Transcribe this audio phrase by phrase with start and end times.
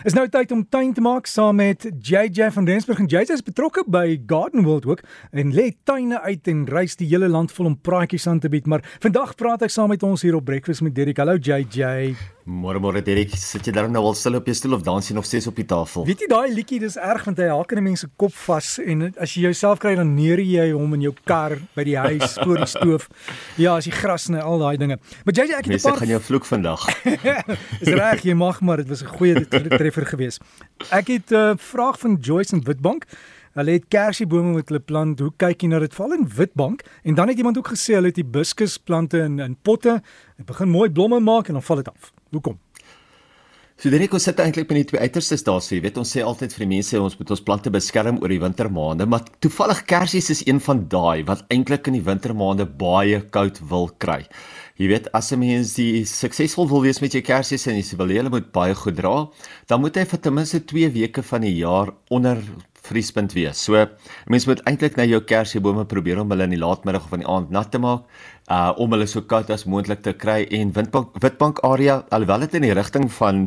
[0.00, 3.42] Is nou tyd om tuin te maak saam met JJ van Rensburg en JJ is
[3.44, 7.68] betrokke by Garden World ook en lê tuine uit en reis die hele land vol
[7.68, 8.64] om praatjies aan te bied.
[8.64, 11.20] Maar vandag praat ek saam met ons hier op Breakfast met Derek.
[11.20, 12.16] Hallo JJ.
[12.50, 15.14] Môre môre Derek, sit jy daar nou al stil op jou stoel of dans jy
[15.14, 16.06] nog steeds op die tafel?
[16.08, 19.34] Weet jy daai liedjie dis erg want hy haak in mense kop vas en as
[19.36, 22.70] jy jouself kry dan neer jy hom in jou kar by die huis voor die
[22.72, 23.06] stoof.
[23.60, 24.96] Ja, as jy gras en al daai dinge.
[25.26, 26.82] Maar JJ ek het 'n paar Mense gaan jou vloek vandag.
[27.84, 29.34] is reg, jy mag maar dit was 'n goeie
[29.90, 30.40] treffer geweest.
[30.90, 33.04] Ek het 'n uh, vraag van Joyce in Witbank.
[33.52, 35.18] Hulle het kersiebome met hulle plant.
[35.18, 36.82] Hoe kyk jy na dit val in Witbank?
[37.02, 40.02] En dan het iemand ook gesê hulle het die hibiscusplante in in potte.
[40.36, 42.12] Dit begin mooi blomme maak en dan val dit af.
[42.30, 42.58] Hoekom?
[43.80, 46.20] So Derek, ons sit eintlik by die twee uiterstes daar sê, jy weet ons sê
[46.20, 50.28] altyd vir die mense ons moet ons plante beskerm oor die wintermaande, maar toevallig kersies
[50.34, 54.18] is een van daai wat eintlik in die wintermaande baie koud wil kry.
[54.76, 58.12] Jy weet as 'n mens die suksesvol wil wees met jou kersies en jy wil
[58.12, 59.30] hulle moet baie goed dra,
[59.66, 62.36] dan moet hy vir ten minste 2 weke van die jaar onder
[62.86, 63.60] vriespunt wees.
[63.64, 63.86] So
[64.30, 67.28] mense moet eintlik na jou kersiebome probeer om hulle in die laatmiddag of in die
[67.30, 68.06] aand nat te maak,
[68.50, 72.56] uh om hulle so koud as moontlik te kry en windbank witbank area alhoewel dit
[72.58, 73.44] in die rigting van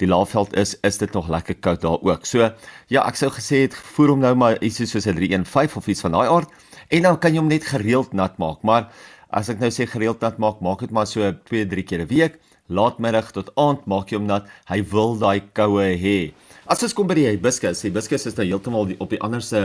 [0.00, 2.26] die laafveld is, is dit nog lekker koud daar ook.
[2.26, 2.50] So
[2.88, 6.00] ja, ek sou gesê het voer hom nou maar iets soos 'n 315 of iets
[6.00, 6.50] van daai aard
[6.90, 8.62] en dan kan jy hom net gereeld nat maak.
[8.62, 8.90] Maar
[9.30, 12.08] as ek nou sê gereeld nat maak, maak dit maar so 2, 3 keer 'n
[12.08, 14.46] week, laatmiddag tot aand maak jy hom nat.
[14.68, 16.32] Hy wil daai koue hê.
[16.66, 19.60] As ons kom by die hibiscus, hibiscus is nou heeltemal op die ander se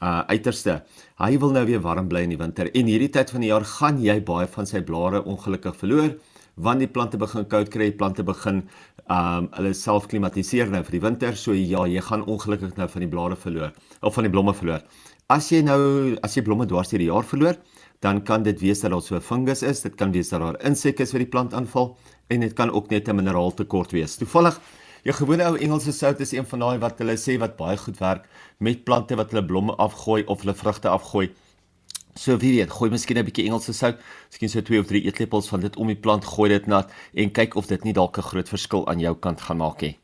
[0.00, 0.78] uh uiterste.
[1.20, 3.66] Hy wil nou weer warm bly in die winter en hierdie tyd van die jaar
[3.68, 6.14] gaan jy baie van sy blare ongelukkig verloor
[6.56, 8.62] want die plante begin koud kry, plante begin
[9.12, 11.36] um hulle self klimatiseer nou vir die winter.
[11.36, 14.80] So ja, jy gaan ongelukkig nou van die blare verloor of van die blomme verloor.
[15.28, 17.60] As jy nou as jy blomme dwars deur die jaar verloor,
[18.00, 20.56] dan kan dit wees dat daar so 'n fungus is, dit kan wees dat daar
[20.64, 21.98] insekte is wat die plant aanval
[22.30, 24.16] en dit kan ook net 'n mineraaltekort wees.
[24.16, 24.58] Toevallig
[25.06, 27.98] Jou gewone ou Engelse sout is een van daai wat hulle sê wat baie goed
[28.02, 28.24] werk
[28.58, 31.28] met plante wat hulle blomme afgooi of hulle vrugte afgooi.
[32.18, 33.98] So wie weet, gooi miskien 'n bietjie Engelse sout,
[34.30, 37.30] miskien so 2 of 3 eetlepels van dit om die plant gooi dit nat en
[37.30, 39.98] kyk of dit nie dalk 'n groot verskil aan jou kant gaan maak nie.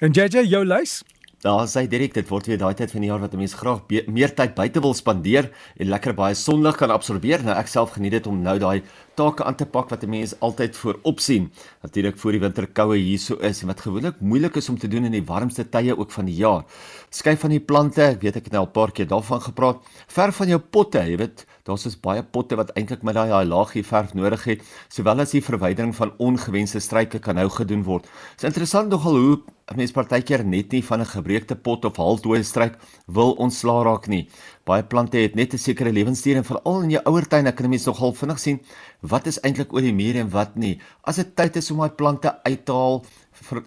[0.00, 1.02] En JJ, jou lys?
[1.44, 4.32] Daar sê direk dit word weer daai tyd van die jaar wat mense graag meer
[4.34, 7.44] tyd buite wil spandeer en lekker baie sonlig kan absorbeer.
[7.44, 8.82] Nou ek self geniet dit om nou daai
[9.14, 11.52] take aan te pak wat 'n mens altyd voorop sien.
[11.82, 15.12] Natuurlik voor die winterkoue hierso is en wat gewoonlik moeilik is om te doen in
[15.12, 16.64] die warmste tye ook van die jaar.
[17.10, 19.76] Skyf van die plante, ek weet ek het nou al 'n paar keer daarvan gepraat.
[20.06, 23.44] Verf van jou potte, jy weet, daar's is baie potte wat eintlik met daai daai
[23.44, 28.02] laagie verf nodig het, sowel as die verwydering van ongewenste struike kan nou gedoen word.
[28.02, 29.42] Dit is interessant nogal hoe
[29.72, 32.76] 'n mens partykeer net nie van 'n gebreekte pot of halfdooie struik
[33.06, 34.28] wil ontslaa raak nie.
[34.64, 37.70] Baie plante het net 'n sekere lewensduur en veral in jou ouer tuin kan 'n
[37.70, 38.60] mens nogal vinnig sien
[39.00, 40.80] wat is eintlik oor die muur en wat nie.
[41.02, 43.04] As dit tyd is om daai plante uit te haal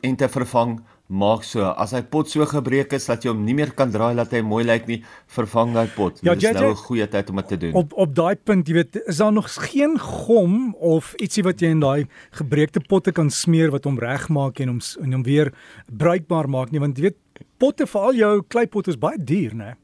[0.01, 1.63] en te vervang, maak so.
[1.63, 4.41] As hy pot so gebreek is dat jy hom nie meer kan draai laat hy
[4.41, 6.19] mooi lyk nie, vervang daai pot.
[6.21, 7.73] Ja, dit is nou 'n goeie tyd om dit te doen.
[7.73, 11.67] Op op daai punt, jy weet, is daar nog geen gom of ietsie wat jy
[11.67, 15.53] in daai gebreekte potte kan smeer wat hom regmaak en hom en hom weer
[15.85, 17.17] bruikbaar maak nie, want jy weet,
[17.57, 19.75] potte veral jou kleipotte is baie duur, né?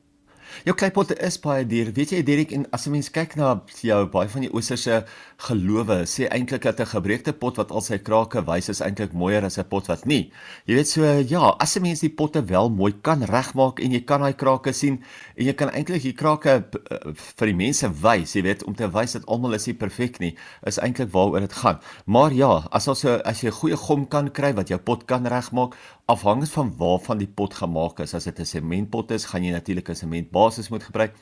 [0.63, 1.91] Jou kleipotte is baie duur.
[1.95, 5.05] Weet jy Dirk en as 'n mens kyk na jou baie van die oosterse
[5.37, 9.43] gelowe, sê eintlik dat 'n gebreekte pot wat al sy krake wys is eintlik mooier
[9.43, 10.31] as 'n pot wat nie.
[10.65, 14.01] Jy weet so ja, as 'n mens die potte wel mooi kan regmaak en jy
[14.05, 15.03] kan daai krake sien
[15.35, 16.49] en jy kan eintlik die krake
[16.91, 20.19] eh, vir die mense wys, jy weet om te wys dat almal is nie perfek
[20.19, 20.35] nie,
[20.65, 21.79] is eintlik waaroor dit gaan.
[22.05, 25.25] Maar ja, as ons as jy 'n goeie gom kan kry wat jou pot kan
[25.25, 25.75] regmaak,
[26.05, 28.13] afhangend van waarvan die pot gemaak is.
[28.13, 31.13] As dit 'n sementpot is, gaan jy natuurlik 'n sementbasis moet gebruik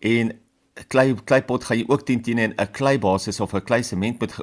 [0.00, 0.32] en
[0.88, 4.34] klei kleipot gaan jy ook teen teen 'n kleibasis of 'n klei sement moet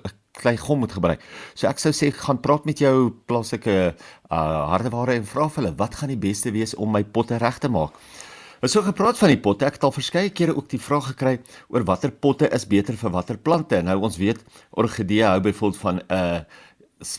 [0.41, 1.21] klei gom moet gebruik.
[1.53, 3.95] So ek sou sê gaan praat met jou plaaslike
[4.31, 7.57] uh hardeware en vra vir hulle wat gaan die beste wees om my potte reg
[7.59, 7.93] te maak.
[8.61, 9.65] Ons so gepraat van die potte.
[9.65, 13.11] Ek het al verskeie kere ook die vraag gekry oor watter potte is beter vir
[13.13, 13.81] watter plante.
[13.81, 14.41] Nou ons weet
[14.71, 16.39] orgidee hou byvoorbeeld van 'n uh,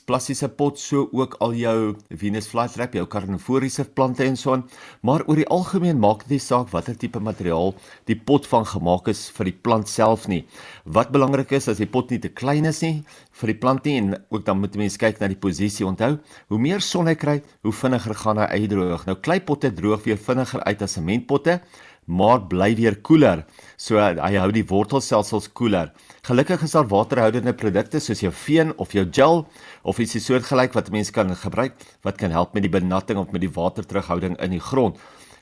[0.06, 4.64] plastiese pot so ook al jou Venus flytrap, jou carnivoriese plante en so aan.
[5.06, 7.75] Maar oor die algemeen maak dit nie saak watter tipe materiaal
[8.10, 10.44] die pot van gemaak is vir die plant self nie.
[10.84, 13.04] Wat belangrik is as die pot nie te klein is nie
[13.38, 15.86] vir die plant nie en ook dan moet mense kyk na die posisie.
[15.86, 16.16] Onthou,
[16.50, 19.06] hoe meer son hy kry, hoe vinniger gaan hy uitdroog.
[19.06, 21.60] Nou kleipotte droog weer vinniger uit as sementpotte
[22.08, 23.44] maar bly weer koeler.
[23.76, 25.93] So hy hou die wortelstelsels koeler.
[26.26, 29.44] Gelukkig is daar waterhoudende produkte soos jou veen of jou gel
[29.82, 33.44] of iets soortgelyk wat mense kan gebruik wat kan help met die benatting of met
[33.44, 34.96] die waterterughouding in die grond.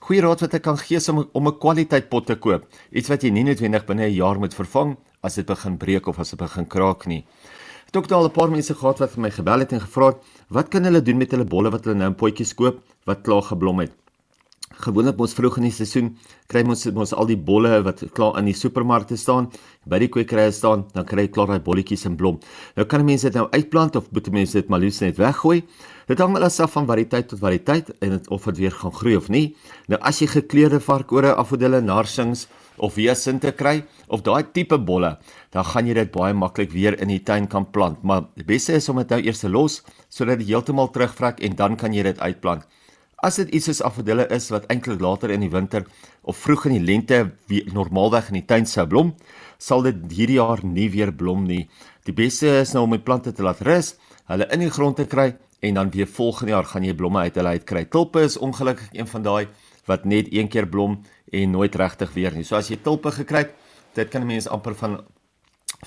[0.07, 2.67] Goeie raad wat ek kan gee is om om 'n kwaliteit pot te koop.
[2.93, 6.19] Iets wat jy nie noodwendig binne 'n jaar moet vervang as dit begin breek of
[6.19, 7.25] as dit begin kraak nie.
[7.87, 10.17] Het ook al 'n paar mense gehad wat vir my gebel het en gevra het,
[10.49, 13.43] wat kan hulle doen met hulle bolle wat hulle nou in potjies koop wat klaar
[13.43, 13.93] geblom het?
[14.77, 16.11] Gewoonlik mos vroeg in die seisoen
[16.53, 19.49] kry ons mos al die bolle wat klaar in die supermarkte staan,
[19.89, 22.37] by die kwekerye staan, dan kry jy klaar daai bolletjies in blom.
[22.77, 25.63] Nou kan mense dit nou uitplant of moet mense dit maar liefs net weggooi?
[26.11, 29.17] Dit hang alles af van variëteit tot variëteit en het, of dit weer gaan groei
[29.17, 29.47] of nie.
[29.89, 32.45] Nou as jy gekleurde varkore, afodille, narsings
[32.77, 33.81] of weesinte kry
[34.13, 35.17] of daai tipe bolle,
[35.57, 38.05] dan gaan jy dit baie maklik weer in die tuin kan plant.
[38.05, 39.81] Maar die beste is om dit nou eers te los
[40.13, 42.69] sodat dit heeltemal terugvrek en dan kan jy dit uitplant.
[43.25, 45.87] As dit iets soos afodille is wat eintlik later in die winter
[46.29, 47.23] of vroeg in die lente
[47.73, 49.15] normaalweg in die tuin sou blom,
[49.57, 51.63] sal dit hierdie jaar nie weer blom nie.
[52.05, 53.95] Die beste is nou om die plante te laat rus,
[54.29, 55.31] hulle in die grond te kry
[55.65, 57.87] en dan weer volgende jaar gaan jy blomme uit hulle uit kry.
[57.89, 59.47] Tulpe is ongelukkig een van daai
[59.89, 61.01] wat net een keer blom
[61.33, 62.45] en nooit regtig weer nie.
[62.45, 63.55] So as jy tulpe gekry het,
[63.97, 65.01] dit kan 'n mens amper van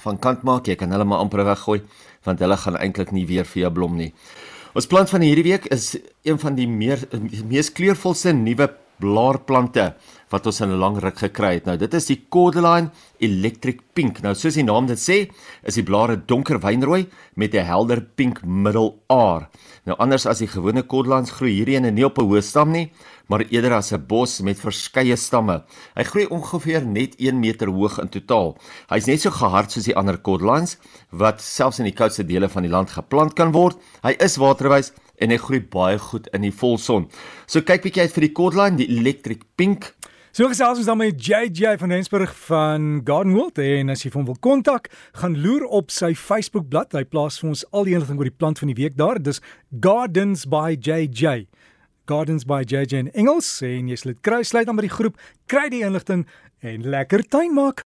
[0.01, 0.67] van kant maak.
[0.67, 1.81] Jy kan hulle maar amper weggooi
[2.23, 4.13] want hulle gaan eintlik nie weer vir jou blom nie.
[4.79, 7.01] Ons plant van hierdie week is een van die meer
[7.49, 9.93] mees kleurvolste nuwe blaarplante
[10.29, 11.65] wat ons in 'n lang ruk gekry het.
[11.65, 14.21] Nou dit is die Cordyline Electric Pink.
[14.21, 15.31] Nou soos die naam dit sê,
[15.63, 19.49] is die blare donker wynrooi met 'n helder pink middelaar.
[19.85, 22.91] Nou anders as die gewone Cordylines groei hierdie een nie op 'n hoë stam nie,
[23.27, 25.63] maar eerder as 'n bos met verskeie stamme.
[25.95, 28.57] Hy groei ongeveer net 1 meter hoog in totaal.
[28.89, 30.77] Hy's net so gehard soos die ander Cordylines
[31.11, 33.77] wat selfs in die koudste dele van die land geplant kan word.
[34.03, 37.07] Hy is waterwys en hy groei baie goed in die volson.
[37.47, 39.91] So kyk bietjie uit vir die Cordline, die Electric Pink.
[40.29, 44.27] So gesels ons dan met JJ van Rensburg van Garden World en as jy hom
[44.27, 47.01] wil kontak, gaan loer op sy Facebook bladsy.
[47.01, 49.19] Hy plaas vir ons al die inligting oor die plant van die week daar.
[49.19, 49.41] Dis
[49.81, 51.47] Gardens by JJ.
[52.09, 55.17] Gardens by JJ in Engels en jy sal dit kry sluit aan by die groep,
[55.49, 56.23] kry die inligting
[56.65, 57.77] en lekker tuin maak.